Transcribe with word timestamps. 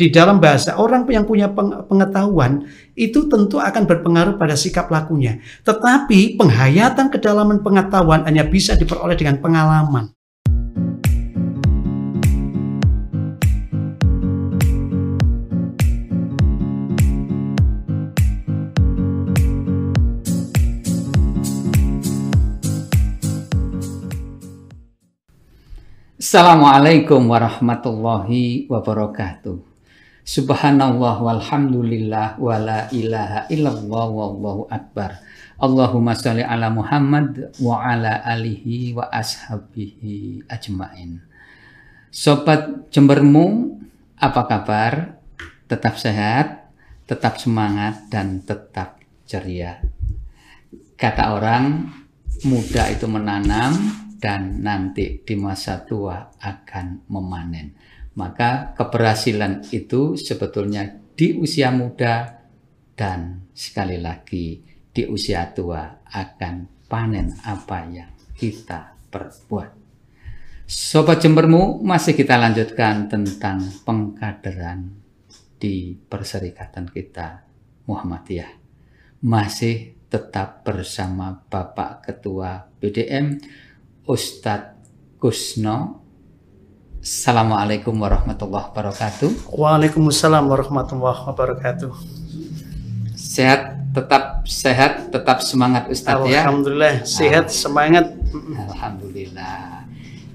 di 0.00 0.08
dalam 0.08 0.40
bahasa 0.40 0.80
orang 0.80 1.04
yang 1.12 1.28
punya 1.28 1.52
pengetahuan 1.52 2.64
itu 2.96 3.28
tentu 3.28 3.60
akan 3.60 3.84
berpengaruh 3.84 4.40
pada 4.40 4.56
sikap 4.56 4.88
lakunya. 4.88 5.44
Tetapi 5.60 6.40
penghayatan 6.40 7.12
kedalaman 7.12 7.60
pengetahuan 7.60 8.24
hanya 8.24 8.48
bisa 8.48 8.80
diperoleh 8.80 9.12
dengan 9.12 9.36
pengalaman. 9.44 10.16
Assalamualaikum 26.16 27.26
warahmatullahi 27.26 28.64
wabarakatuh. 28.70 29.69
Subhanallah 30.30 31.26
walhamdulillah 31.26 32.38
wa 32.38 32.54
la 32.54 32.86
ilaha 32.94 33.50
illallah 33.50 34.06
wallahu 34.14 34.70
akbar. 34.70 35.18
Allahumma 35.58 36.14
sholli 36.14 36.46
ala 36.46 36.70
Muhammad 36.70 37.50
wa 37.58 37.82
ala 37.82 38.22
alihi 38.22 38.94
wa 38.94 39.10
ashabihi 39.10 40.46
ajmain. 40.46 41.18
Sobat 42.14 42.94
Jembermu, 42.94 43.74
apa 44.22 44.46
kabar? 44.46 45.18
Tetap 45.66 45.98
sehat, 45.98 46.70
tetap 47.10 47.42
semangat 47.42 48.06
dan 48.06 48.46
tetap 48.46 49.02
ceria. 49.26 49.82
Kata 50.94 51.34
orang, 51.34 51.90
muda 52.46 52.86
itu 52.86 53.10
menanam 53.10 53.74
dan 54.22 54.62
nanti 54.62 55.26
di 55.26 55.34
masa 55.34 55.82
tua 55.82 56.22
akan 56.38 57.10
memanen. 57.10 57.74
Maka 58.20 58.76
keberhasilan 58.76 59.64
itu 59.72 60.12
sebetulnya 60.20 60.84
di 61.16 61.32
usia 61.40 61.72
muda 61.72 62.44
dan 62.92 63.48
sekali 63.56 63.96
lagi 63.96 64.60
di 64.92 65.08
usia 65.08 65.48
tua 65.56 66.04
akan 66.04 66.84
panen 66.84 67.32
apa 67.48 67.88
yang 67.88 68.12
kita 68.36 68.92
perbuat. 69.08 69.80
Sobat 70.68 71.24
Jembermu, 71.24 71.80
masih 71.80 72.12
kita 72.12 72.36
lanjutkan 72.36 73.08
tentang 73.08 73.64
pengkaderan 73.88 74.92
di 75.56 75.96
perserikatan 75.96 76.92
kita 76.92 77.48
Muhammadiyah. 77.88 78.52
Masih 79.24 79.96
tetap 80.12 80.60
bersama 80.60 81.40
Bapak 81.48 82.04
Ketua 82.04 82.68
BDM 82.76 83.40
Ustadz 84.04 84.76
Kusno 85.16 86.09
Assalamualaikum 87.00 87.96
warahmatullahi 87.96 88.76
wabarakatuh. 88.76 89.56
Waalaikumsalam 89.56 90.44
warahmatullahi 90.44 91.32
wabarakatuh. 91.32 91.96
Sehat, 93.16 93.88
tetap 93.96 94.44
sehat, 94.44 95.08
tetap 95.08 95.40
semangat 95.40 95.88
Ustadz 95.88 96.28
ya. 96.28 96.44
Alhamdulillah, 96.44 97.00
sehat, 97.08 97.48
semangat. 97.48 98.04
Alhamdulillah. 98.36 99.88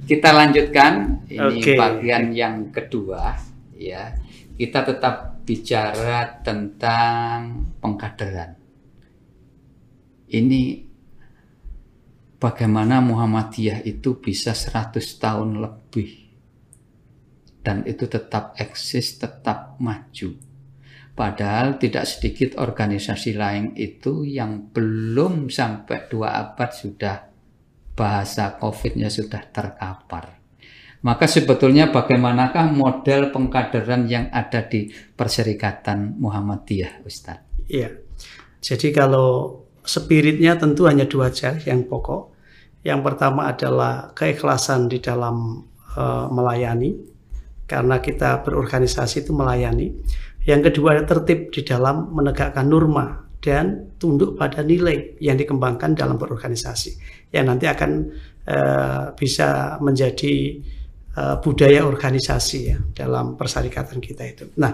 Kita 0.09 0.33
lanjutkan 0.33 1.21
ini 1.29 1.61
okay. 1.61 1.77
bagian 1.77 2.33
yang 2.33 2.73
kedua 2.73 3.37
ya. 3.77 4.17
Kita 4.57 4.81
tetap 4.89 5.45
bicara 5.45 6.41
tentang 6.41 7.61
pengkaderan. 7.77 8.57
Ini 10.33 10.81
bagaimana 12.41 13.05
Muhammadiyah 13.05 13.85
itu 13.85 14.17
bisa 14.17 14.57
100 14.57 14.97
tahun 15.21 15.61
lebih 15.61 16.24
dan 17.65 17.81
itu 17.89 18.05
tetap 18.05 18.53
eksis, 18.61 19.17
tetap 19.17 19.81
maju. 19.81 20.37
Padahal 21.17 21.81
tidak 21.81 22.05
sedikit 22.05 22.61
organisasi 22.61 23.33
lain 23.33 23.73
itu 23.73 24.21
yang 24.21 24.69
belum 24.69 25.49
sampai 25.49 26.05
dua 26.11 26.37
abad 26.37 26.69
sudah 26.69 27.15
bahasa 27.97 28.59
COVID-nya 28.61 29.09
sudah 29.09 29.41
terkapar. 29.49 30.37
Maka 31.01 31.25
sebetulnya 31.25 31.89
bagaimanakah 31.89 32.69
model 32.69 33.31
pengkaderan 33.31 34.05
yang 34.11 34.27
ada 34.29 34.65
di 34.65 34.91
Perserikatan 34.91 36.19
Muhammadiyah, 36.19 37.05
Ustadz? 37.07 37.63
Iya. 37.71 37.93
Jadi 38.59 38.89
kalau 38.91 39.61
spiritnya 39.85 40.57
tentu 40.57 40.89
hanya 40.89 41.05
dua 41.07 41.29
aja 41.29 41.55
yang 41.63 41.85
pokok. 41.85 42.35
Yang 42.81 43.01
pertama 43.01 43.49
adalah 43.49 44.11
keikhlasan 44.13 44.89
di 44.89 45.01
dalam 45.01 45.65
uh, 45.95 46.25
melayani, 46.29 47.14
karena 47.65 48.01
kita 48.01 48.45
berorganisasi 48.45 49.25
itu 49.25 49.33
melayani. 49.33 49.93
Yang 50.45 50.71
kedua 50.71 51.01
tertib 51.03 51.49
di 51.49 51.65
dalam 51.65 52.13
menegakkan 52.13 52.69
norma 52.69 53.25
dan 53.41 53.93
tunduk 54.01 54.37
pada 54.37 54.61
nilai 54.61 55.17
yang 55.21 55.37
dikembangkan 55.37 55.93
dalam 55.93 56.17
berorganisasi 56.17 56.97
yang 57.33 57.49
nanti 57.49 57.65
akan 57.69 57.91
uh, 58.49 59.03
bisa 59.17 59.77
menjadi 59.81 60.61
uh, 61.17 61.37
budaya 61.41 61.85
organisasi 61.85 62.59
ya 62.73 62.77
dalam 62.93 63.37
persyarikatan 63.37 63.97
kita 64.01 64.23
itu. 64.25 64.45
Nah, 64.57 64.73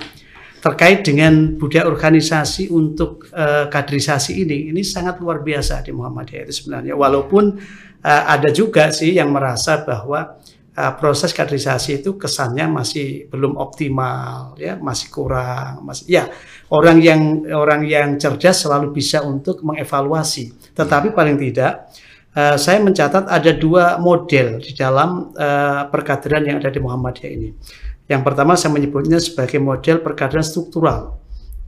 terkait 0.61 1.03
dengan 1.03 1.55
budaya 1.55 1.87
organisasi 1.87 2.69
untuk 2.71 3.31
uh, 3.33 3.67
kaderisasi 3.71 4.43
ini, 4.43 4.71
ini 4.71 4.83
sangat 4.85 5.17
luar 5.19 5.41
biasa 5.41 5.81
di 5.83 5.91
Muhammadiyah 5.95 6.43
itu 6.47 6.53
sebenarnya. 6.63 6.93
Walaupun 6.95 7.43
uh, 8.03 8.23
ada 8.27 8.49
juga 8.53 8.93
sih 8.93 9.15
yang 9.17 9.33
merasa 9.33 9.81
bahwa 9.81 10.40
uh, 10.77 10.93
proses 10.95 11.35
kaderisasi 11.35 11.99
itu 12.03 12.15
kesannya 12.15 12.67
masih 12.71 13.27
belum 13.27 13.59
optimal 13.59 14.55
ya 14.55 14.79
masih 14.79 15.07
kurang 15.11 15.83
masih 15.83 16.05
ya 16.07 16.23
orang 16.71 16.97
yang 17.03 17.21
orang 17.51 17.83
yang 17.83 18.15
cerdas 18.15 18.63
selalu 18.63 18.95
bisa 18.95 19.23
untuk 19.23 19.59
mengevaluasi. 19.63 20.71
Tetapi 20.71 21.11
paling 21.11 21.35
tidak 21.35 21.91
uh, 22.35 22.55
saya 22.55 22.79
mencatat 22.79 23.27
ada 23.27 23.51
dua 23.51 23.99
model 23.99 24.63
di 24.63 24.71
dalam 24.71 25.35
uh, 25.35 25.87
perkaderan 25.91 26.47
yang 26.47 26.57
ada 26.63 26.71
di 26.71 26.79
Muhammadiyah 26.79 27.31
ini. 27.31 27.49
Yang 28.07 28.21
pertama 28.27 28.59
saya 28.59 28.75
menyebutnya 28.75 29.19
sebagai 29.23 29.59
model 29.59 30.03
perkaderan 30.03 30.43
struktural. 30.43 31.19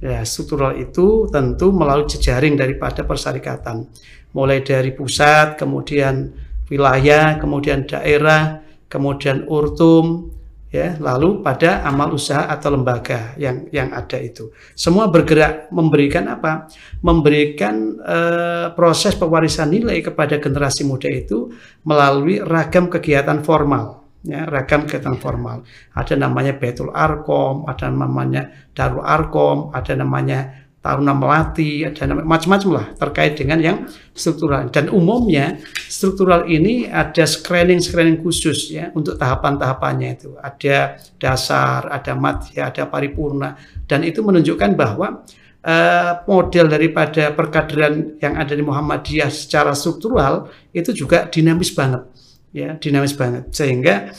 Ya, 0.04 0.20
struktural 0.28 0.76
itu 0.76 1.32
tentu 1.32 1.72
melalui 1.72 2.12
jejaring 2.12 2.60
daripada 2.60 3.08
persyarikatan. 3.08 3.88
Mulai 4.36 4.60
dari 4.60 4.92
pusat, 4.92 5.56
kemudian 5.56 6.36
wilayah, 6.68 7.40
kemudian 7.40 7.88
daerah, 7.88 8.60
kemudian 8.94 9.50
urtum, 9.50 10.30
ya, 10.70 10.94
lalu 11.02 11.42
pada 11.42 11.82
amal 11.82 12.14
usaha 12.14 12.46
atau 12.46 12.78
lembaga 12.78 13.34
yang 13.42 13.66
yang 13.74 13.90
ada 13.90 14.22
itu. 14.22 14.54
Semua 14.78 15.10
bergerak 15.10 15.74
memberikan 15.74 16.30
apa? 16.30 16.70
Memberikan 17.02 17.98
uh, 17.98 18.68
proses 18.78 19.18
pewarisan 19.18 19.74
nilai 19.74 20.06
kepada 20.06 20.38
generasi 20.38 20.86
muda 20.86 21.10
itu 21.10 21.50
melalui 21.86 22.38
ragam 22.42 22.86
kegiatan 22.90 23.42
formal. 23.42 24.06
Ya, 24.24 24.46
ragam 24.48 24.86
kegiatan 24.86 25.20
formal. 25.20 25.68
Ada 25.98 26.16
namanya 26.16 26.56
Betul 26.56 26.94
Arkom, 26.94 27.68
ada 27.68 27.92
namanya 27.92 28.72
Darul 28.72 29.04
Arkom, 29.04 29.76
ada 29.76 30.00
namanya 30.00 30.64
taruna 30.84 31.16
melati, 31.16 31.88
ada 31.88 32.12
macam-macam 32.12 32.70
lah 32.76 32.86
terkait 33.00 33.40
dengan 33.40 33.56
yang 33.64 33.78
struktural. 34.12 34.68
Dan 34.68 34.92
umumnya 34.92 35.64
struktural 35.88 36.44
ini 36.52 36.92
ada 36.92 37.24
screening-screening 37.24 38.20
khusus 38.20 38.68
ya 38.68 38.92
untuk 38.92 39.16
tahapan-tahapannya 39.16 40.10
itu. 40.20 40.36
Ada 40.36 41.00
dasar, 41.16 41.88
ada 41.88 42.20
madya, 42.20 42.68
ada 42.68 42.84
paripurna, 42.92 43.56
dan 43.88 44.04
itu 44.04 44.20
menunjukkan 44.20 44.76
bahwa 44.76 45.24
uh, 45.64 46.12
model 46.28 46.68
daripada 46.68 47.32
perkaderan 47.32 48.20
yang 48.20 48.36
ada 48.36 48.52
di 48.52 48.64
Muhammadiyah 48.68 49.32
secara 49.32 49.72
struktural 49.72 50.52
itu 50.76 50.92
juga 50.92 51.32
dinamis 51.32 51.72
banget, 51.72 52.04
ya 52.52 52.76
dinamis 52.76 53.16
banget 53.16 53.56
sehingga 53.56 54.12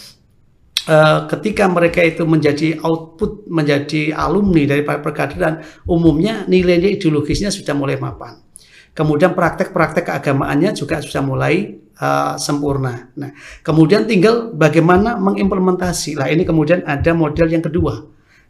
Uh, 0.85 1.25
ketika 1.33 1.65
mereka 1.65 2.05
itu 2.05 2.29
menjadi 2.29 2.77
output, 2.85 3.49
menjadi 3.49 4.13
alumni 4.13 4.69
dari 4.69 4.85
perkaderan, 4.85 5.65
umumnya 5.89 6.45
nilai-nilai 6.45 7.01
ideologisnya 7.01 7.49
sudah 7.49 7.73
mulai 7.73 7.97
mapan. 7.97 8.45
Kemudian 8.93 9.33
praktek-praktek 9.33 10.07
keagamaannya 10.07 10.77
juga 10.77 11.01
sudah 11.01 11.25
mulai 11.25 11.81
uh, 11.99 12.39
sempurna. 12.39 13.11
Nah, 13.17 13.33
kemudian 13.65 14.07
tinggal 14.07 14.53
bagaimana 14.53 15.17
mengimplementasi. 15.19 16.21
Lah 16.21 16.29
ini 16.29 16.47
kemudian 16.47 16.85
ada 16.87 17.11
model 17.11 17.49
yang 17.49 17.65
kedua, 17.65 18.05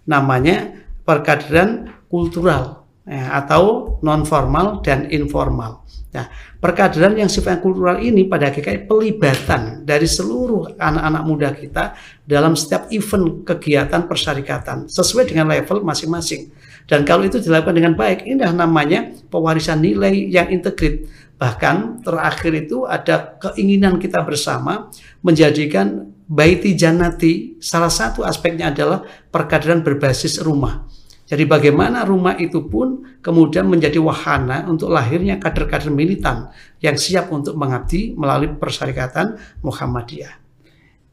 namanya 0.05 0.85
perkaderan 1.07 1.97
kultural 2.13 2.84
ya, 3.09 3.45
atau 3.45 3.97
non 4.01 4.25
formal 4.25 4.81
dan 4.81 5.09
informal. 5.13 5.85
Nah, 6.15 6.31
perkaderan 6.63 7.19
yang 7.19 7.27
sifatnya 7.27 7.59
kultural 7.59 7.99
ini 7.99 8.31
pada 8.31 8.47
hakikatnya 8.47 8.87
pelibatan 8.87 9.83
dari 9.83 10.07
seluruh 10.07 10.79
anak-anak 10.79 11.23
muda 11.27 11.51
kita 11.51 11.99
dalam 12.23 12.55
setiap 12.55 12.87
event 12.95 13.43
kegiatan 13.43 14.07
persyarikatan 14.07 14.87
sesuai 14.87 15.27
dengan 15.27 15.51
level 15.51 15.83
masing-masing. 15.83 16.55
Dan 16.87 17.03
kalau 17.03 17.27
itu 17.27 17.43
dilakukan 17.43 17.75
dengan 17.75 17.99
baik, 17.99 18.31
ini 18.31 18.47
namanya 18.47 19.11
pewarisan 19.27 19.83
nilai 19.83 20.31
yang 20.31 20.55
integrit. 20.55 21.11
Bahkan 21.35 22.07
terakhir 22.07 22.53
itu 22.55 22.87
ada 22.87 23.35
keinginan 23.43 23.99
kita 23.99 24.23
bersama 24.23 24.95
menjadikan 25.19 26.15
Baiti 26.31 26.79
Janati 26.79 27.59
salah 27.59 27.91
satu 27.91 28.23
aspeknya 28.23 28.71
adalah 28.71 29.03
perkaderan 29.35 29.83
berbasis 29.83 30.39
rumah. 30.41 30.87
Jadi 31.25 31.49
bagaimana 31.49 32.05
rumah 32.05 32.37
itu 32.37 32.69
pun 32.69 33.19
kemudian 33.25 33.65
menjadi 33.65 33.97
wahana 33.97 34.69
untuk 34.69 34.93
lahirnya 34.93 35.41
kader-kader 35.41 35.89
militan 35.89 36.53
yang 36.85 37.01
siap 37.01 37.33
untuk 37.33 37.57
mengabdi 37.57 38.13
melalui 38.13 38.53
persyarikatan 38.61 39.41
Muhammadiyah. 39.65 40.45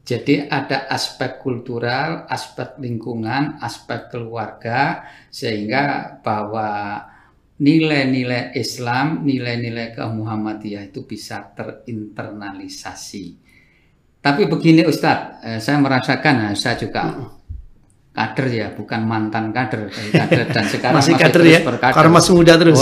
Jadi 0.02 0.50
ada 0.50 0.90
aspek 0.90 1.40
kultural, 1.40 2.28
aspek 2.28 2.76
lingkungan, 2.82 3.62
aspek 3.62 4.10
keluarga 4.10 5.06
sehingga 5.30 6.18
bahwa 6.20 7.00
nilai-nilai 7.62 8.52
Islam, 8.58 9.22
nilai-nilai 9.22 9.94
kemuhammadiyah 9.94 10.90
itu 10.90 11.06
bisa 11.06 11.54
terinternalisasi. 11.54 13.24
Tapi 14.18 14.42
begini 14.50 14.82
Ustadz, 14.82 15.46
eh, 15.46 15.60
saya 15.62 15.78
merasakan, 15.78 16.50
eh, 16.50 16.54
saya 16.58 16.74
juga 16.78 17.30
kader 18.12 18.46
ya, 18.52 18.66
bukan 18.76 19.08
mantan 19.08 19.50
kader, 19.56 19.88
kader 19.88 20.52
dan 20.52 20.64
sekarang 20.72 21.00
masih, 21.00 21.16
masih 21.16 21.24
kader 21.24 21.42
ya, 21.48 21.60
berkader. 21.64 21.96
karena 21.96 22.12
masih 22.12 22.32
muda 22.36 22.54
terus. 22.60 22.80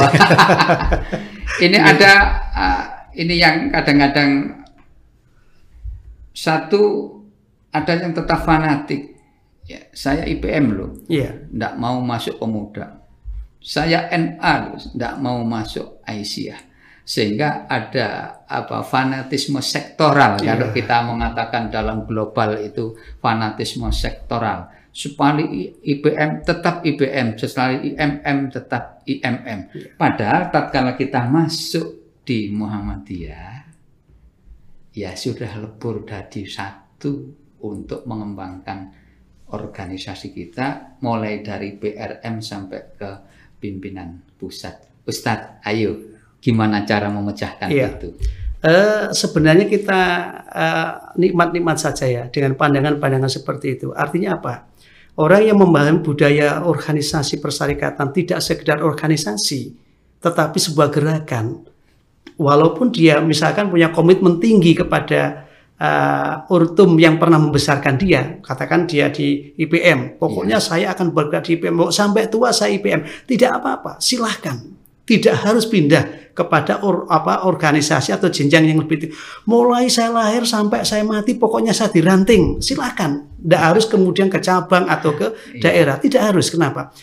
ini 1.65 1.79
ada 1.79 2.13
uh, 2.51 2.85
ini 3.15 3.35
yang 3.39 3.71
kadang-kadang 3.71 4.31
satu 6.35 6.83
ada 7.71 7.93
yang 7.95 8.11
tetap 8.11 8.43
fanatik. 8.43 9.15
Ya, 9.71 9.87
saya 9.95 10.27
IPM 10.27 10.75
loh, 10.75 10.91
yeah. 11.07 11.31
tidak 11.47 11.79
mau 11.79 12.03
masuk 12.03 12.43
pemuda. 12.43 13.07
Saya 13.63 14.11
NA 14.11 14.53
loh, 14.67 14.83
tidak 14.83 15.15
mau 15.23 15.47
masuk 15.47 16.03
Aisyah. 16.03 16.59
Sehingga 17.07 17.71
ada 17.71 18.43
apa 18.51 18.83
fanatisme 18.83 19.63
sektoral 19.63 20.43
yeah. 20.43 20.59
kalau 20.59 20.75
kita 20.75 21.07
mengatakan 21.07 21.71
dalam 21.71 22.03
global 22.03 22.59
itu 22.59 22.99
fanatisme 23.23 23.87
sektoral 23.95 24.80
supaya 24.91 25.47
IPM 25.87 26.43
tetap 26.43 26.83
IPM, 26.83 27.39
setelah 27.39 27.79
IMM 27.79 28.39
tetap 28.51 29.07
IMM. 29.07 29.61
Padahal 29.95 30.51
tatkala 30.51 30.99
kita 30.99 31.31
masuk 31.31 32.21
di 32.27 32.51
Muhammadiyah, 32.51 33.55
ya 34.95 35.11
sudah 35.15 35.51
lebur 35.63 36.03
dari 36.03 36.43
satu 36.47 37.13
untuk 37.63 38.03
mengembangkan 38.07 39.01
organisasi 39.51 40.31
kita, 40.35 40.99
mulai 41.03 41.43
dari 41.43 41.75
PRM 41.75 42.39
sampai 42.39 42.81
ke 42.95 43.11
pimpinan 43.59 44.23
pusat. 44.39 45.03
Ustadz, 45.07 45.63
ayo, 45.67 46.19
gimana 46.39 46.87
cara 46.87 47.11
memecahkan 47.11 47.69
iya. 47.71 47.91
itu? 47.91 48.15
Uh, 48.61 49.09
sebenarnya 49.17 49.65
kita 49.65 50.03
eh, 50.53 50.91
nikmat-nikmat 51.17 51.81
uh, 51.81 51.81
saja 51.81 52.05
ya 52.05 52.25
dengan 52.29 52.53
pandangan-pandangan 52.61 53.33
seperti 53.33 53.81
itu. 53.81 53.89
Artinya 53.97 54.37
apa? 54.37 54.69
Orang 55.17 55.49
yang 55.49 55.57
membangun 55.57 56.05
budaya 56.05 56.61
organisasi 56.69 57.41
persarikatan 57.41 58.13
tidak 58.13 58.45
sekedar 58.45 58.85
organisasi, 58.85 59.73
tetapi 60.21 60.61
sebuah 60.61 60.93
gerakan. 60.93 61.65
Walaupun 62.37 62.93
dia 62.93 63.17
misalkan 63.25 63.73
punya 63.73 63.89
komitmen 63.97 64.37
tinggi 64.37 64.77
kepada 64.77 65.49
uh, 65.81 66.53
urtum 66.53 67.01
yang 67.01 67.17
pernah 67.17 67.41
membesarkan 67.41 67.97
dia, 67.97 68.45
katakan 68.45 68.85
dia 68.85 69.09
di 69.09 69.57
IPM, 69.57 70.21
pokoknya 70.21 70.61
yeah. 70.61 70.69
saya 70.69 70.87
akan 70.93 71.17
bergerak 71.17 71.49
di 71.49 71.57
IPM, 71.57 71.89
sampai 71.89 72.29
tua 72.29 72.53
saya 72.53 72.77
IPM, 72.77 73.09
tidak 73.25 73.61
apa-apa, 73.61 73.97
silahkan, 74.01 74.61
tidak 75.11 75.43
harus 75.43 75.67
pindah 75.67 76.31
kepada 76.31 76.87
or, 76.87 77.11
apa 77.11 77.43
organisasi 77.51 78.15
atau 78.15 78.31
jenjang 78.31 78.71
yang 78.71 78.79
lebih 78.79 78.97
tinggi. 79.03 79.15
Mulai 79.51 79.91
saya 79.91 80.15
lahir 80.15 80.47
sampai 80.47 80.87
saya 80.87 81.03
mati 81.03 81.35
pokoknya 81.35 81.75
saya 81.75 81.91
diranting. 81.91 82.63
Silakan. 82.63 83.43
Tidak 83.43 83.59
harus 83.59 83.91
kemudian 83.91 84.31
ke 84.31 84.39
cabang 84.39 84.87
atau 84.87 85.11
ke 85.19 85.59
iya. 85.59 85.63
daerah. 85.67 85.97
Tidak 85.99 86.23
harus. 86.23 86.47
Kenapa? 86.55 86.95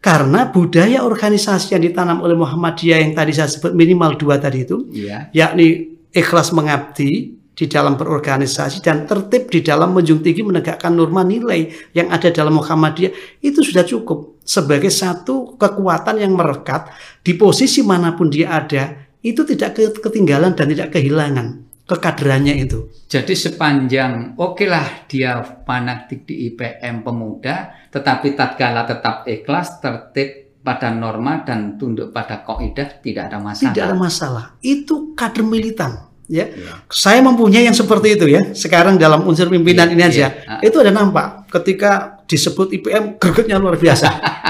Karena 0.00 0.48
budaya 0.48 1.04
organisasi 1.04 1.76
yang 1.76 1.84
ditanam 1.84 2.24
oleh 2.24 2.32
Muhammadiyah 2.32 3.04
yang 3.04 3.12
tadi 3.12 3.36
saya 3.36 3.52
sebut 3.52 3.76
minimal 3.76 4.16
dua 4.16 4.40
tadi 4.40 4.64
itu, 4.64 4.88
iya. 4.96 5.28
yakni 5.36 6.00
ikhlas 6.08 6.56
mengabdi, 6.56 7.36
di 7.60 7.68
dalam 7.68 7.92
berorganisasi 8.00 8.80
dan 8.80 9.04
tertib 9.04 9.52
di 9.52 9.60
dalam 9.60 9.92
menjunjung 9.92 10.24
tinggi 10.24 10.40
menegakkan 10.40 10.96
norma 10.96 11.20
nilai 11.20 11.92
yang 11.92 12.08
ada 12.08 12.32
dalam 12.32 12.56
Muhammadiyah 12.56 13.44
itu 13.44 13.60
sudah 13.60 13.84
cukup 13.84 14.40
sebagai 14.40 14.88
satu 14.88 15.60
kekuatan 15.60 16.24
yang 16.24 16.32
merekat 16.32 16.88
di 17.20 17.36
posisi 17.36 17.84
mana 17.84 18.16
pun 18.16 18.32
dia 18.32 18.56
ada 18.56 19.12
itu 19.20 19.44
tidak 19.44 19.76
ketinggalan 20.00 20.56
dan 20.56 20.72
tidak 20.72 20.96
kehilangan 20.96 21.68
kekaderannya 21.84 22.64
itu. 22.64 22.88
Jadi 23.12 23.36
sepanjang 23.36 24.40
oke 24.40 24.56
okay 24.56 24.64
lah 24.64 25.04
dia 25.04 25.44
fanatik 25.44 26.24
di 26.24 26.48
IPM 26.48 27.04
pemuda, 27.04 27.76
tetapi 27.92 28.32
tatkala 28.32 28.88
tetap 28.88 29.28
ikhlas, 29.28 29.84
tertib 29.84 30.56
pada 30.64 30.88
norma 30.88 31.44
dan 31.44 31.76
tunduk 31.76 32.08
pada 32.08 32.40
kaidah 32.40 33.04
tidak 33.04 33.28
ada 33.28 33.36
masalah. 33.36 33.68
Tidak 33.68 33.84
ada 33.84 33.96
masalah. 33.98 34.44
Itu 34.64 35.12
kader 35.12 35.44
militan 35.44 36.09
ya. 36.30 36.46
ya. 36.46 36.86
Saya 36.86 37.18
mempunyai 37.20 37.66
yang 37.66 37.74
seperti 37.74 38.14
itu 38.14 38.30
ya. 38.30 38.54
Sekarang 38.54 38.94
dalam 38.94 39.26
unsur 39.26 39.50
pimpinan 39.50 39.90
ya, 39.90 39.94
ini 39.98 40.02
aja. 40.06 40.26
Ya. 40.30 40.30
Itu 40.62 40.78
ada 40.78 40.94
nampak 40.94 41.50
ketika 41.50 42.22
disebut 42.30 42.70
IPM 42.70 43.18
gregetnya 43.18 43.58
luar 43.58 43.74
biasa. 43.74 44.06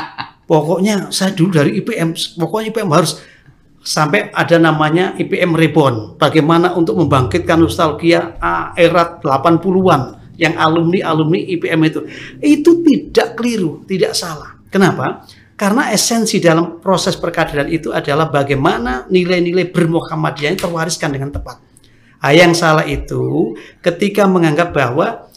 pokoknya 0.51 1.09
saya 1.09 1.33
dulu 1.33 1.57
dari 1.57 1.81
IPM, 1.81 2.13
pokoknya 2.37 2.69
IPM 2.77 2.91
harus 2.93 3.25
sampai 3.81 4.29
ada 4.37 4.61
namanya 4.61 5.17
IPM 5.17 5.57
Reborn. 5.57 6.21
Bagaimana 6.21 6.77
untuk 6.77 7.01
membangkitkan 7.01 7.57
nostalgia 7.57 8.37
era 8.77 9.17
80-an 9.25 10.21
yang 10.37 10.57
alumni-alumni 10.57 11.41
IPM 11.57 11.81
itu. 11.89 12.01
Itu 12.41 12.81
tidak 12.85 13.37
keliru, 13.37 13.85
tidak 13.89 14.17
salah. 14.17 14.57
Kenapa? 14.73 15.25
Karena 15.61 15.93
esensi 15.93 16.41
dalam 16.41 16.81
proses 16.81 17.21
perkaderan 17.21 17.69
itu 17.69 17.93
adalah 17.93 18.33
bagaimana 18.33 19.05
nilai-nilai 19.13 19.69
bermuhammadiyah 19.69 20.57
terwariskan 20.57 21.13
dengan 21.13 21.37
tepat. 21.37 21.70
Nah, 22.21 22.33
yang 22.37 22.53
salah 22.53 22.85
itu 22.85 23.57
ketika 23.81 24.29
menganggap 24.29 24.77
bahwa 24.77 25.29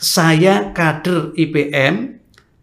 saya 0.00 0.72
kader 0.72 1.36
IPM 1.36 2.18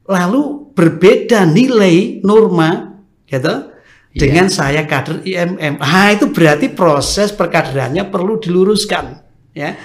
lalu 0.10 0.74
berbeda 0.74 1.46
nilai 1.46 2.20
norma 2.26 3.00
gitu 3.30 3.72
yeah. 4.12 4.18
dengan 4.18 4.50
saya 4.50 4.84
kader 4.90 5.24
IMM. 5.24 5.80
Ah 5.80 6.12
itu 6.12 6.34
berarti 6.34 6.74
proses 6.74 7.32
perkaderannya 7.32 8.10
perlu 8.10 8.42
diluruskan 8.42 9.06
ya. 9.54 9.78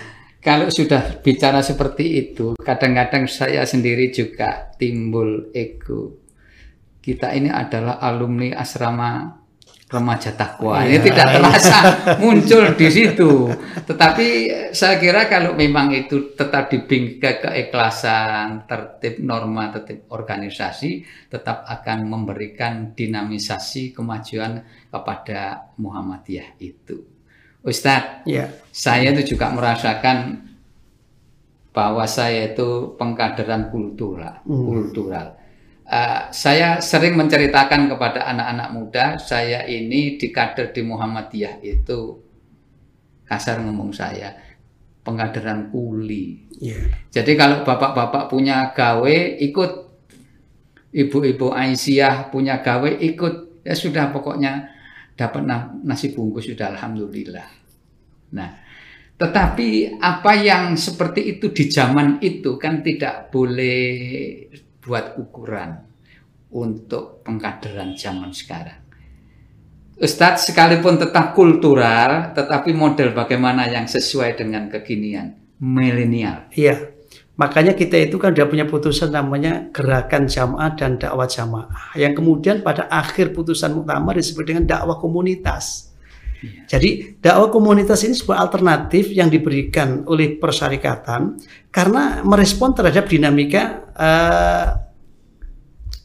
Kalau 0.46 0.70
sudah 0.70 1.26
bicara 1.26 1.58
seperti 1.58 2.22
itu, 2.22 2.54
kadang-kadang 2.54 3.26
saya 3.26 3.66
sendiri 3.66 4.14
juga 4.14 4.70
timbul 4.78 5.50
ego. 5.50 6.22
Kita 7.02 7.34
ini 7.34 7.50
adalah 7.50 7.98
alumni 7.98 8.54
asrama 8.54 9.42
remaja 9.86 10.34
takwa. 10.34 10.82
Ini 10.82 10.98
tidak 10.98 11.26
terasa 11.38 11.78
muncul 12.22 12.74
di 12.74 12.88
situ. 12.90 13.46
Tetapi 13.86 14.28
saya 14.74 14.98
kira 14.98 15.30
kalau 15.30 15.54
memang 15.54 15.94
itu 15.94 16.34
tetap 16.34 16.66
dibingkai 16.66 17.38
keikhlasan, 17.38 18.66
tertib 18.66 19.22
norma, 19.22 19.70
tertib 19.70 20.10
organisasi, 20.10 21.06
tetap 21.30 21.62
akan 21.70 22.02
memberikan 22.02 22.98
dinamisasi 22.98 23.94
kemajuan 23.94 24.66
kepada 24.90 25.70
Muhammadiyah 25.78 26.58
itu. 26.58 27.06
Ustadz, 27.62 28.26
ya. 28.26 28.50
saya 28.70 29.10
itu 29.14 29.34
juga 29.34 29.50
merasakan 29.50 30.46
bahwa 31.74 32.06
saya 32.06 32.54
itu 32.54 32.94
pengkaderan 32.94 33.70
kultural, 33.70 34.42
hmm. 34.46 34.66
kultural 34.66 35.45
Uh, 35.86 36.26
saya 36.34 36.82
sering 36.82 37.14
menceritakan 37.14 37.86
kepada 37.86 38.26
anak-anak 38.26 38.68
muda, 38.74 39.04
saya 39.22 39.62
ini 39.70 40.18
di 40.18 40.34
kader 40.34 40.74
di 40.74 40.82
Muhammadiyah 40.82 41.62
itu 41.62 42.26
kasar 43.22 43.62
ngomong 43.62 43.94
saya 43.94 44.34
pengkaderan 45.06 45.70
kuli. 45.70 46.50
Yeah. 46.58 46.90
Jadi 47.14 47.38
kalau 47.38 47.62
bapak-bapak 47.62 48.26
punya 48.26 48.74
gawe 48.74 49.16
ikut, 49.38 49.72
ibu-ibu 50.90 51.54
Aisyah 51.54 52.34
punya 52.34 52.58
gawe 52.58 52.90
ikut, 52.90 53.62
ya 53.62 53.74
sudah 53.78 54.10
pokoknya 54.10 54.66
dapat 55.14 55.46
nasi 55.86 56.10
bungkus 56.10 56.50
sudah 56.50 56.74
alhamdulillah. 56.74 57.46
Nah, 58.34 58.50
tetapi 59.14 60.02
apa 60.02 60.32
yang 60.34 60.74
seperti 60.74 61.38
itu 61.38 61.54
di 61.54 61.70
zaman 61.70 62.18
itu 62.18 62.58
kan 62.58 62.82
tidak 62.82 63.30
boleh 63.30 63.86
buat 64.86 65.18
ukuran 65.18 65.82
untuk 66.54 67.26
pengkaderan 67.26 67.98
zaman 67.98 68.30
sekarang. 68.30 68.86
Ustadz 69.96 70.52
sekalipun 70.52 71.00
tetap 71.00 71.32
kultural, 71.32 72.36
tetapi 72.36 72.70
model 72.76 73.16
bagaimana 73.16 73.64
yang 73.66 73.88
sesuai 73.88 74.36
dengan 74.36 74.68
kekinian, 74.68 75.56
milenial. 75.56 76.52
Iya, 76.52 76.92
makanya 77.40 77.72
kita 77.72 77.96
itu 78.04 78.20
kan 78.20 78.36
sudah 78.36 78.44
punya 78.44 78.68
putusan 78.68 79.08
namanya 79.08 79.72
gerakan 79.72 80.28
jamaah 80.28 80.76
dan 80.76 81.00
dakwah 81.00 81.24
jamaah. 81.24 81.96
Yang 81.96 82.20
kemudian 82.20 82.60
pada 82.60 82.86
akhir 82.92 83.32
putusan 83.32 83.72
muktamar 83.72 84.20
disebut 84.20 84.44
dengan 84.44 84.68
dakwah 84.68 85.00
komunitas. 85.00 85.85
Jadi 86.66 87.18
dakwah 87.22 87.48
komunitas 87.48 88.02
ini 88.02 88.14
sebuah 88.14 88.38
alternatif 88.42 89.10
yang 89.14 89.30
diberikan 89.30 90.02
oleh 90.06 90.34
persyarikatan 90.36 91.38
karena 91.70 92.26
merespon 92.26 92.74
terhadap 92.74 93.06
dinamika 93.06 93.86
uh, 93.94 94.66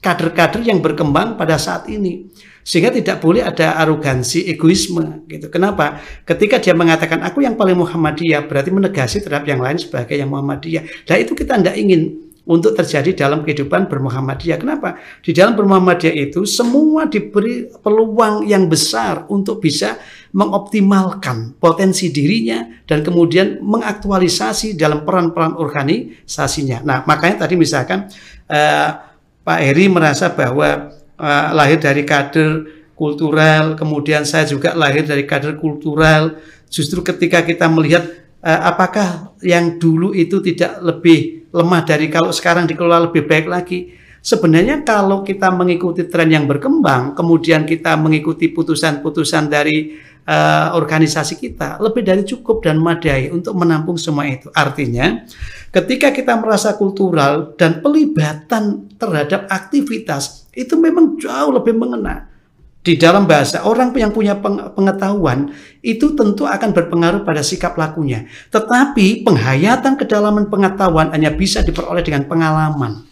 kader-kader 0.01 0.65
yang 0.65 0.81
berkembang 0.81 1.37
pada 1.37 1.55
saat 1.61 1.87
ini. 1.87 2.27
Sehingga 2.61 2.93
tidak 2.93 3.25
boleh 3.25 3.41
ada 3.41 3.73
arogansi, 3.81 4.45
egoisme 4.45 5.25
gitu. 5.25 5.49
Kenapa? 5.49 5.97
Ketika 6.21 6.61
dia 6.61 6.77
mengatakan 6.77 7.25
aku 7.25 7.41
yang 7.41 7.57
paling 7.57 7.73
Muhammadiyah 7.73 8.45
berarti 8.45 8.69
menegasi 8.69 9.17
terhadap 9.17 9.49
yang 9.49 9.61
lain 9.65 9.81
sebagai 9.81 10.13
yang 10.13 10.29
Muhammadiyah. 10.29 11.09
Dan 11.09 11.25
itu 11.25 11.33
kita 11.33 11.57
tidak 11.57 11.73
ingin 11.73 12.30
untuk 12.41 12.73
terjadi 12.73 13.13
dalam 13.13 13.45
kehidupan 13.45 13.85
bermuhammadiyah. 13.85 14.57
Kenapa? 14.57 14.97
Di 15.21 15.29
dalam 15.29 15.53
bermuhammadiyah 15.53 16.15
itu 16.31 16.41
semua 16.49 17.05
diberi 17.05 17.69
peluang 17.69 18.49
yang 18.49 18.65
besar 18.65 19.29
untuk 19.29 19.61
bisa 19.61 20.01
mengoptimalkan 20.33 21.53
potensi 21.61 22.09
dirinya 22.09 22.65
dan 22.89 23.05
kemudian 23.05 23.61
mengaktualisasi 23.61 24.73
dalam 24.73 25.05
peran-peran 25.05 25.53
organisasinya. 25.53 26.81
Nah, 26.81 27.05
makanya 27.05 27.45
tadi 27.45 27.53
misalkan 27.59 28.09
uh, 28.49 28.89
Pak 29.45 29.59
Heri 29.61 29.85
merasa 29.91 30.33
bahwa 30.33 30.89
uh, 31.21 31.47
lahir 31.53 31.77
dari 31.77 32.01
kader 32.01 32.81
kultural, 32.97 33.77
kemudian 33.77 34.25
saya 34.25 34.49
juga 34.49 34.73
lahir 34.73 35.05
dari 35.05 35.29
kader 35.29 35.61
kultural. 35.61 36.41
Justru 36.71 37.05
ketika 37.05 37.45
kita 37.45 37.69
melihat 37.69 38.07
uh, 38.41 38.61
apakah 38.65 39.37
yang 39.45 39.77
dulu 39.77 40.15
itu 40.17 40.41
tidak 40.41 40.81
lebih 40.81 41.40
lemah 41.51 41.81
dari 41.83 42.07
kalau 42.07 42.31
sekarang 42.31 42.67
dikelola 42.67 43.11
lebih 43.11 43.27
baik 43.27 43.47
lagi. 43.47 43.99
Sebenarnya 44.21 44.85
kalau 44.85 45.25
kita 45.25 45.49
mengikuti 45.49 46.05
tren 46.05 46.29
yang 46.29 46.45
berkembang, 46.45 47.17
kemudian 47.17 47.65
kita 47.65 47.97
mengikuti 47.97 48.53
putusan-putusan 48.53 49.49
dari 49.49 49.97
uh, 50.29 50.77
organisasi 50.77 51.41
kita, 51.41 51.81
lebih 51.81 52.05
dari 52.05 52.21
cukup 52.21 52.61
dan 52.61 52.77
madai 52.77 53.33
untuk 53.33 53.57
menampung 53.57 53.97
semua 53.97 54.29
itu. 54.29 54.53
Artinya, 54.53 55.25
ketika 55.73 56.13
kita 56.13 56.37
merasa 56.37 56.77
kultural 56.77 57.57
dan 57.57 57.81
pelibatan 57.81 58.93
terhadap 59.01 59.49
aktivitas 59.49 60.45
itu 60.53 60.77
memang 60.77 61.17
jauh 61.17 61.49
lebih 61.49 61.73
mengena 61.73 62.30
di 62.81 62.97
dalam 62.97 63.29
bahasa 63.29 63.61
orang 63.61 63.93
yang 63.93 64.09
punya 64.09 64.33
pengetahuan 64.73 65.53
itu 65.85 66.17
tentu 66.17 66.49
akan 66.49 66.73
berpengaruh 66.73 67.21
pada 67.21 67.45
sikap 67.45 67.77
lakunya. 67.77 68.25
Tetapi 68.49 69.21
penghayatan 69.21 70.01
kedalaman 70.01 70.49
pengetahuan 70.49 71.13
hanya 71.13 71.29
bisa 71.29 71.61
diperoleh 71.61 72.01
dengan 72.01 72.25
pengalaman. 72.25 73.05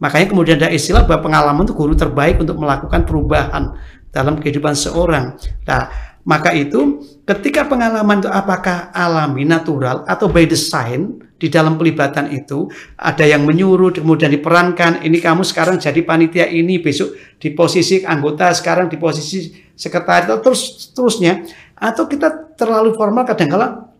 Makanya 0.00 0.26
kemudian 0.32 0.56
ada 0.56 0.72
istilah 0.72 1.04
bahwa 1.04 1.20
pengalaman 1.20 1.64
itu 1.68 1.76
guru 1.76 1.92
terbaik 1.92 2.40
untuk 2.40 2.56
melakukan 2.56 3.04
perubahan 3.04 3.76
dalam 4.08 4.40
kehidupan 4.40 4.72
seorang. 4.72 5.36
Nah, 5.68 6.13
maka 6.24 6.56
itu 6.56 7.04
ketika 7.28 7.68
pengalaman 7.68 8.24
itu 8.24 8.30
apakah 8.32 8.88
alami, 8.96 9.44
natural 9.44 10.08
atau 10.08 10.32
by 10.32 10.48
design 10.48 11.20
di 11.36 11.52
dalam 11.52 11.76
pelibatan 11.76 12.32
itu 12.32 12.72
ada 12.96 13.28
yang 13.28 13.44
menyuruh 13.44 13.92
kemudian 13.92 14.32
diperankan 14.32 15.04
ini 15.04 15.20
kamu 15.20 15.44
sekarang 15.44 15.76
jadi 15.76 16.00
panitia 16.00 16.48
ini 16.48 16.80
besok 16.80 17.12
di 17.36 17.52
posisi 17.52 18.00
anggota 18.00 18.48
sekarang 18.56 18.88
di 18.88 18.96
posisi 18.96 19.64
sekretaris 19.74 20.40
terus 20.40 20.60
terusnya. 20.94 21.44
Atau 21.74 22.06
kita 22.06 22.54
terlalu 22.54 22.94
formal 22.94 23.26
kadang-kala 23.26 23.90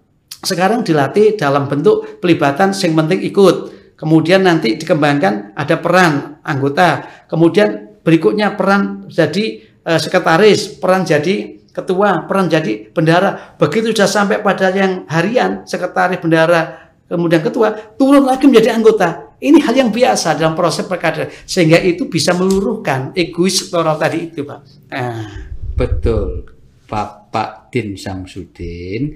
sekarang 0.41 0.87
dilatih 0.87 1.35
dalam 1.35 1.67
bentuk 1.67 2.23
pelibatan 2.23 2.73
yang 2.73 2.95
penting 3.05 3.21
ikut. 3.27 3.57
Kemudian 3.95 4.43
nanti 4.43 4.75
dikembangkan 4.79 5.55
ada 5.55 5.77
peran 5.79 6.41
anggota. 6.43 7.05
Kemudian 7.31 8.01
berikutnya 8.03 8.55
peran 8.55 9.07
jadi 9.11 9.65
uh, 9.87 9.99
sekretaris 9.99 10.79
peran 10.79 11.07
jadi 11.07 11.63
ketua, 11.75 12.23
peran 12.31 12.47
jadi 12.47 12.89
bendara. 12.95 13.59
Begitu 13.59 13.91
sudah 13.91 14.07
sampai 14.07 14.39
pada 14.39 14.71
yang 14.71 15.05
harian, 15.11 15.67
sekretaris 15.67 16.23
bendara, 16.23 16.95
kemudian 17.11 17.43
ketua, 17.43 17.75
turun 17.99 18.23
lagi 18.23 18.47
menjadi 18.47 18.79
anggota. 18.79 19.35
Ini 19.43 19.59
hal 19.61 19.75
yang 19.75 19.91
biasa 19.91 20.39
dalam 20.39 20.55
proses 20.55 20.87
perkaderan. 20.87 21.29
Sehingga 21.45 21.77
itu 21.83 22.07
bisa 22.07 22.33
meluruhkan 22.33 23.13
egois 23.13 23.61
sektoral 23.61 23.99
tadi 23.99 24.31
itu, 24.31 24.47
Pak. 24.47 24.61
Nah. 24.95 25.53
Betul. 25.75 26.55
Bapak 26.87 27.75
Din 27.75 27.99
Samsudin 27.99 29.11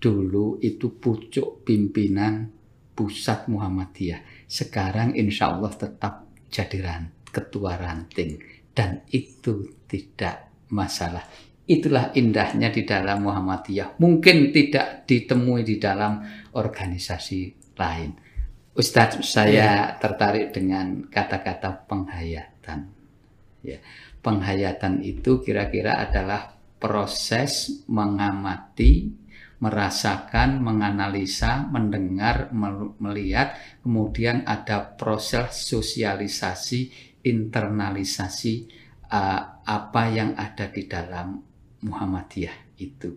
dulu 0.00 0.56
itu 0.64 0.96
pucuk 0.96 1.66
pimpinan 1.68 2.48
pusat 2.96 3.50
Muhammadiyah. 3.52 4.48
Sekarang 4.48 5.12
insya 5.12 5.52
Allah 5.52 5.70
tetap 5.76 6.24
jadi 6.48 6.80
ketua 7.28 7.76
ranting. 7.76 8.40
Dan 8.72 9.04
itu 9.12 9.84
tidak 9.90 10.48
masalah 10.70 11.26
Itulah 11.68 12.16
indahnya 12.16 12.72
di 12.72 12.88
dalam 12.88 13.28
Muhammadiyah. 13.28 14.00
Mungkin 14.00 14.56
tidak 14.56 15.04
ditemui 15.04 15.68
di 15.68 15.76
dalam 15.76 16.24
organisasi 16.56 17.40
lain. 17.76 18.10
Ustadz, 18.72 19.20
saya 19.20 19.52
ya. 19.52 20.00
tertarik 20.00 20.54
dengan 20.54 21.04
kata-kata 21.12 21.84
penghayatan. 21.84 22.88
Ya, 23.60 23.84
penghayatan 24.24 25.02
itu 25.04 25.44
kira-kira 25.44 25.98
adalah 26.08 26.56
proses 26.78 27.82
mengamati, 27.90 29.10
merasakan, 29.58 30.62
menganalisa, 30.62 31.66
mendengar, 31.66 32.54
melihat, 33.02 33.58
kemudian 33.82 34.46
ada 34.46 34.94
proses 34.94 35.66
sosialisasi, 35.66 36.94
internalisasi 37.26 38.54
uh, 39.10 39.58
apa 39.66 40.02
yang 40.06 40.38
ada 40.38 40.70
di 40.70 40.86
dalam 40.86 41.47
Muhammadiyah 41.82 42.78
itu. 42.78 43.10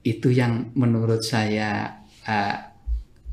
Itu 0.00 0.28
yang 0.32 0.72
menurut 0.74 1.22
saya 1.22 2.02
uh, 2.26 2.56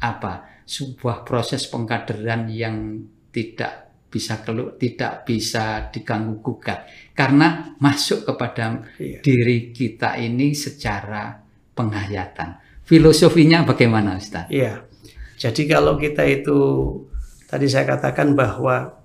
apa? 0.01 0.63
Sebuah 0.67 1.23
proses 1.23 1.63
pengkaderan 1.71 2.51
yang 2.51 3.07
tidak 3.31 3.87
bisa 4.07 4.39
kelu 4.39 4.79
tidak 4.79 5.27
bisa 5.27 5.91
diganggu 5.91 6.39
gugat 6.39 6.87
karena 7.11 7.75
masuk 7.83 8.23
kepada 8.23 8.87
iya. 9.03 9.19
diri 9.19 9.75
kita 9.75 10.15
ini 10.15 10.55
secara 10.55 11.35
penghayatan. 11.75 12.55
Filosofinya 12.87 13.67
bagaimana 13.67 14.15
Ustaz? 14.15 14.47
Iya. 14.47 14.87
Jadi 15.35 15.67
kalau 15.67 15.99
kita 15.99 16.23
itu 16.23 16.57
tadi 17.45 17.67
saya 17.67 17.83
katakan 17.83 18.31
bahwa 18.31 18.95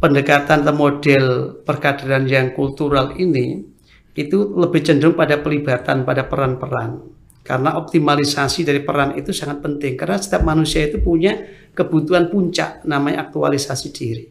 pendekatan 0.00 0.64
atau 0.64 0.74
model 0.74 1.26
perkaderan 1.62 2.24
yang 2.24 2.56
kultural 2.56 3.12
ini 3.20 3.73
itu 4.14 4.54
lebih 4.54 4.80
cenderung 4.86 5.18
pada 5.18 5.42
pelibatan 5.42 6.06
pada 6.06 6.26
peran-peran 6.26 7.02
karena 7.44 7.76
optimalisasi 7.76 8.64
dari 8.64 8.80
peran 8.80 9.18
itu 9.20 9.34
sangat 9.34 9.60
penting 9.60 10.00
karena 10.00 10.16
setiap 10.16 10.46
manusia 10.48 10.88
itu 10.88 11.02
punya 11.02 11.44
kebutuhan 11.76 12.32
puncak 12.32 12.86
namanya 12.88 13.28
aktualisasi 13.28 13.92
diri. 13.92 14.24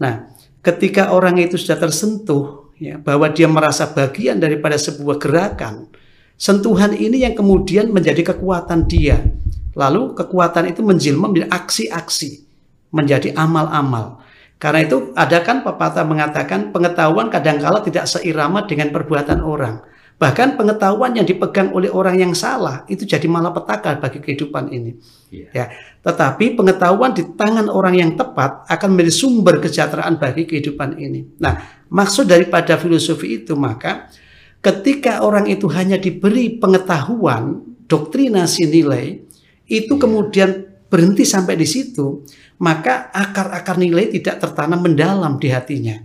Nah, 0.00 0.32
ketika 0.64 1.12
orang 1.12 1.38
itu 1.38 1.60
sudah 1.60 1.78
tersentuh 1.78 2.72
ya 2.80 2.96
bahwa 2.96 3.28
dia 3.30 3.46
merasa 3.46 3.92
bagian 3.92 4.40
daripada 4.40 4.80
sebuah 4.80 5.20
gerakan, 5.20 5.92
sentuhan 6.40 6.96
ini 6.96 7.22
yang 7.22 7.36
kemudian 7.36 7.92
menjadi 7.92 8.34
kekuatan 8.34 8.88
dia. 8.88 9.20
Lalu 9.76 10.18
kekuatan 10.18 10.72
itu 10.72 10.82
menjelma 10.82 11.30
menjadi 11.30 11.52
aksi-aksi, 11.52 12.30
menjadi 12.90 13.36
amal-amal. 13.36 14.19
Karena 14.60 14.84
itu 14.84 15.16
ada 15.16 15.40
kan 15.40 15.64
pepatah 15.64 16.04
mengatakan 16.04 16.68
pengetahuan 16.68 17.32
kadangkala 17.32 17.80
tidak 17.80 18.04
seirama 18.04 18.68
dengan 18.68 18.92
perbuatan 18.92 19.40
orang. 19.40 19.80
Bahkan 20.20 20.60
pengetahuan 20.60 21.16
yang 21.16 21.24
dipegang 21.24 21.72
oleh 21.72 21.88
orang 21.88 22.20
yang 22.20 22.36
salah 22.36 22.84
itu 22.92 23.08
jadi 23.08 23.24
malapetaka 23.24 23.96
bagi 23.96 24.20
kehidupan 24.20 24.68
ini. 24.68 25.00
Yeah. 25.32 25.48
Ya, 25.56 25.64
tetapi 26.04 26.60
pengetahuan 26.60 27.16
di 27.16 27.24
tangan 27.24 27.72
orang 27.72 27.96
yang 27.96 28.12
tepat 28.20 28.68
akan 28.68 28.88
menjadi 28.92 29.16
sumber 29.16 29.64
kesejahteraan 29.64 30.20
bagi 30.20 30.44
kehidupan 30.44 31.00
ini. 31.00 31.40
Nah, 31.40 31.56
maksud 31.88 32.28
daripada 32.28 32.76
filosofi 32.76 33.40
itu 33.40 33.56
maka 33.56 34.12
ketika 34.60 35.24
orang 35.24 35.48
itu 35.48 35.72
hanya 35.72 35.96
diberi 35.96 36.60
pengetahuan, 36.60 37.64
doktrinasi 37.88 38.68
nilai, 38.68 39.24
itu 39.72 39.96
yeah. 39.96 40.02
kemudian 40.04 40.50
berhenti 40.90 41.22
sampai 41.22 41.54
di 41.54 41.64
situ, 41.64 42.26
maka 42.60 43.08
akar-akar 43.14 43.78
nilai 43.78 44.10
tidak 44.10 44.42
tertanam 44.42 44.82
mendalam 44.82 45.38
di 45.38 45.48
hatinya. 45.48 45.96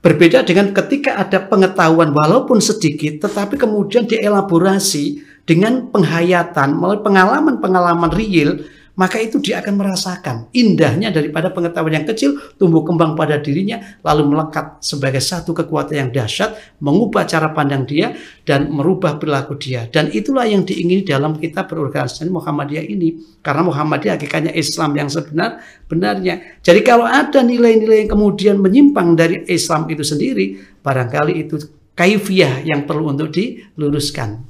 Berbeda 0.00 0.48
dengan 0.48 0.72
ketika 0.72 1.20
ada 1.20 1.44
pengetahuan 1.44 2.16
walaupun 2.16 2.56
sedikit 2.64 3.28
tetapi 3.28 3.60
kemudian 3.60 4.08
dielaborasi 4.08 5.20
dengan 5.44 5.92
penghayatan 5.92 6.72
melalui 6.72 7.04
pengalaman-pengalaman 7.04 8.08
real 8.16 8.64
maka 9.00 9.16
itu 9.16 9.40
dia 9.40 9.64
akan 9.64 9.80
merasakan 9.80 10.36
indahnya 10.52 11.08
daripada 11.08 11.48
pengetahuan 11.48 11.96
yang 11.96 12.04
kecil 12.04 12.36
tumbuh 12.60 12.84
kembang 12.84 13.16
pada 13.16 13.40
dirinya 13.40 13.80
lalu 14.04 14.36
melekat 14.36 14.84
sebagai 14.84 15.24
satu 15.24 15.56
kekuatan 15.56 15.96
yang 15.96 16.10
dahsyat 16.12 16.76
mengubah 16.84 17.24
cara 17.24 17.48
pandang 17.56 17.88
dia 17.88 18.12
dan 18.44 18.68
merubah 18.68 19.16
perilaku 19.16 19.54
dia. 19.56 19.86
Dan 19.86 20.10
itulah 20.10 20.44
yang 20.44 20.66
diingini 20.66 21.06
dalam 21.06 21.38
kita 21.38 21.64
berorganisasi 21.70 22.26
Muhammadiyah 22.28 22.84
ini. 22.84 23.38
Karena 23.40 23.62
Muhammadiyah 23.62 24.18
hakikatnya 24.18 24.52
Islam 24.52 24.92
yang 24.98 25.08
sebenar 25.08 25.62
benarnya. 25.86 26.60
Jadi 26.60 26.80
kalau 26.82 27.06
ada 27.06 27.40
nilai-nilai 27.40 28.04
yang 28.04 28.10
kemudian 28.10 28.58
menyimpang 28.58 29.14
dari 29.14 29.46
Islam 29.46 29.86
itu 29.88 30.02
sendiri 30.02 30.58
barangkali 30.82 31.32
itu 31.46 31.56
kaifiah 31.94 32.60
yang 32.66 32.84
perlu 32.84 33.14
untuk 33.14 33.30
diluruskan. 33.30 34.42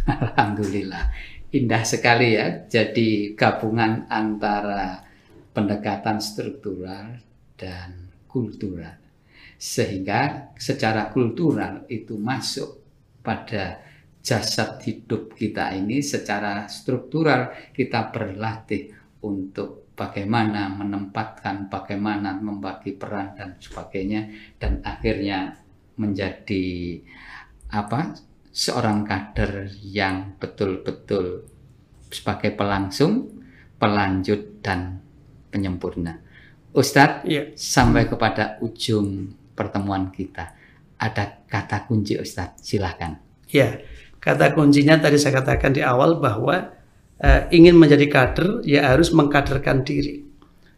Alhamdulillah, 0.24 1.12
indah 1.50 1.82
sekali 1.82 2.38
ya. 2.38 2.66
Jadi 2.66 3.34
gabungan 3.34 4.06
antara 4.06 5.02
pendekatan 5.50 6.22
struktural 6.22 7.18
dan 7.58 8.10
kultural. 8.30 8.96
Sehingga 9.60 10.54
secara 10.56 11.12
kultural 11.12 11.84
itu 11.92 12.16
masuk 12.16 12.80
pada 13.20 13.84
jasad 14.20 14.80
hidup 14.84 15.36
kita 15.36 15.72
ini 15.76 16.00
secara 16.00 16.68
struktural 16.68 17.52
kita 17.72 18.08
berlatih 18.12 18.92
untuk 19.24 19.92
bagaimana 19.96 20.72
menempatkan, 20.72 21.68
bagaimana 21.68 22.36
membagi 22.40 22.96
peran 22.96 23.36
dan 23.36 23.60
sebagainya 23.60 24.32
dan 24.56 24.80
akhirnya 24.80 25.60
menjadi 26.00 27.00
apa 27.68 28.16
seorang 28.50 29.06
kader 29.06 29.70
yang 29.78 30.34
betul-betul 30.36 31.46
sebagai 32.10 32.50
pelangsung, 32.58 33.30
pelanjut 33.78 34.58
dan 34.60 34.98
penyempurna. 35.50 36.18
Ustadz, 36.70 37.26
ya. 37.26 37.50
sampai 37.54 38.06
kepada 38.06 38.58
ujung 38.62 39.34
pertemuan 39.54 40.10
kita. 40.14 40.54
Ada 41.00 41.46
kata 41.46 41.86
kunci 41.86 42.18
Ustadz, 42.18 42.62
silahkan. 42.62 43.18
Ya, 43.50 43.82
kata 44.22 44.54
kuncinya 44.54 44.98
tadi 44.98 45.18
saya 45.18 45.42
katakan 45.42 45.74
di 45.74 45.82
awal 45.82 46.22
bahwa 46.22 46.70
uh, 47.18 47.42
ingin 47.50 47.74
menjadi 47.74 48.06
kader 48.06 48.62
ya 48.62 48.94
harus 48.94 49.10
mengkaderkan 49.10 49.82
diri. 49.82 50.26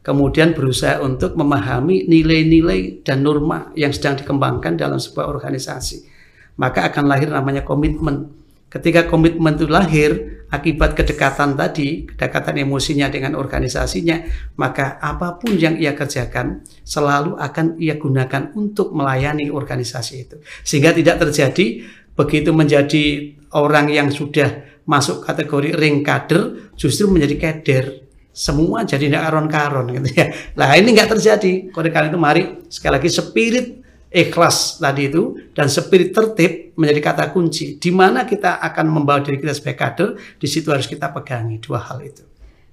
Kemudian 0.03 0.51
berusaha 0.51 0.99
untuk 0.99 1.39
memahami 1.39 2.11
nilai-nilai 2.11 3.07
dan 3.07 3.23
norma 3.23 3.71
yang 3.79 3.95
sedang 3.95 4.19
dikembangkan 4.19 4.75
dalam 4.75 4.99
sebuah 4.99 5.31
organisasi. 5.31 6.12
Maka 6.61 6.93
akan 6.93 7.05
lahir 7.09 7.33
namanya 7.33 7.65
komitmen. 7.65 8.33
Ketika 8.73 9.05
komitmen 9.05 9.61
itu 9.61 9.69
lahir 9.69 10.45
akibat 10.49 10.97
kedekatan 10.97 11.57
tadi, 11.57 12.09
kedekatan 12.09 12.61
emosinya 12.61 13.13
dengan 13.13 13.37
organisasinya, 13.37 14.25
maka 14.57 14.97
apa 14.97 15.37
pun 15.37 15.57
yang 15.57 15.77
ia 15.77 15.93
kerjakan 15.93 16.65
selalu 16.81 17.37
akan 17.37 17.77
ia 17.77 18.01
gunakan 18.01 18.53
untuk 18.57 18.97
melayani 18.97 19.53
organisasi 19.53 20.15
itu. 20.25 20.37
Sehingga 20.65 20.97
tidak 20.97 21.21
terjadi 21.21 21.85
begitu 22.17 22.53
menjadi 22.53 23.37
orang 23.57 23.93
yang 23.93 24.09
sudah 24.09 24.81
masuk 24.89 25.25
kategori 25.25 25.77
ring 25.77 26.01
kader 26.01 26.73
justru 26.77 27.09
menjadi 27.09 27.37
kader 27.39 27.85
semua 28.33 28.89
jadi 28.89 29.13
karon-karon 29.13 29.93
gitu 30.01 30.09
ya. 30.17 30.33
Nah 30.57 30.73
ini 30.81 30.97
nggak 30.97 31.13
terjadi. 31.13 31.69
Oleh 31.77 31.91
karena 31.93 32.09
itu 32.09 32.21
mari 32.21 32.43
sekali 32.73 32.97
lagi 32.97 33.11
spirit 33.13 33.67
ikhlas 34.13 34.77
tadi 34.77 35.09
itu 35.09 35.41
dan 35.57 35.73
spirit 35.73 36.13
tertib 36.13 36.77
menjadi 36.77 37.01
kata 37.01 37.25
kunci. 37.33 37.81
Di 37.81 37.89
mana 37.89 38.29
kita 38.29 38.61
akan 38.61 38.87
membawa 38.93 39.25
diri 39.25 39.41
kita 39.41 39.57
sebagai 39.57 39.81
kader, 39.81 40.09
di 40.37 40.47
situ 40.47 40.69
harus 40.69 40.87
kita 40.87 41.11
pegangi 41.11 41.57
dua 41.59 41.81
hal 41.81 42.05
itu. 42.05 42.23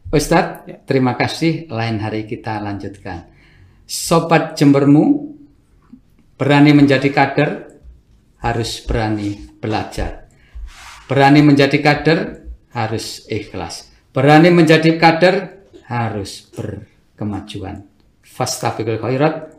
Ustadz, 0.10 0.65
ya. 0.67 0.77
terima 0.84 1.15
kasih. 1.15 1.72
Lain 1.72 2.01
hari 2.01 2.27
kita 2.27 2.60
lanjutkan. 2.60 3.29
Sobat 3.86 4.58
Jembermu, 4.58 5.34
berani 6.36 6.75
menjadi 6.75 7.10
kader, 7.10 7.50
harus 8.41 8.81
berani 8.84 9.38
belajar. 9.60 10.29
Berani 11.10 11.41
menjadi 11.41 11.77
kader 11.81 12.19
harus 12.74 13.25
ikhlas. 13.29 13.89
Berani 14.13 14.53
menjadi 14.53 14.98
kader 14.98 15.65
harus 15.89 16.46
berkemajuan. 16.53 17.86
Fastabiqul 18.22 19.01
khairat. 19.01 19.59